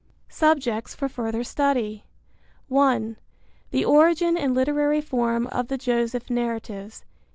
Subjects 0.29 0.95
for 0.95 1.07
Further 1.07 1.43
Study. 1.43 2.03
(1) 2.69 3.17
The 3.69 3.85
Origin 3.85 4.35
and 4.35 4.55
Literary 4.55 4.99
Form 4.99 5.45
of 5.51 5.67
the 5.67 5.77
Joseph 5.77 6.27
Narratives. 6.31 7.03